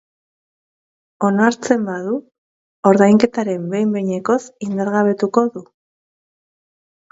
Onartzen 1.27 1.83
badu, 1.89 2.15
ordainketaren 2.93 3.69
behin-behinekoz 3.75 4.41
indargabetuko 4.71 5.47
du. 5.55 5.67